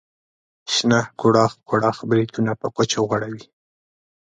شنه 0.73 0.99
کوړاخ 1.19 1.51
کوړاخ 1.69 1.97
بریتونه 2.09 2.51
په 2.61 2.67
کوچو 2.75 2.99
غوړوي. 3.09 3.43